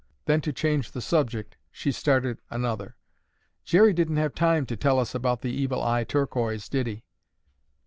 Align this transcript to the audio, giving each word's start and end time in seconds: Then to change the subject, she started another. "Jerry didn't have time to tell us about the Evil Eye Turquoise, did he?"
Then 0.25 0.41
to 0.41 0.51
change 0.51 0.89
the 0.93 0.99
subject, 1.01 1.57
she 1.71 1.91
started 1.91 2.39
another. 2.49 2.95
"Jerry 3.63 3.93
didn't 3.93 4.17
have 4.17 4.33
time 4.33 4.65
to 4.65 4.75
tell 4.75 4.97
us 4.97 5.13
about 5.13 5.43
the 5.43 5.51
Evil 5.53 5.83
Eye 5.83 6.05
Turquoise, 6.05 6.67
did 6.69 6.87
he?" 6.87 7.03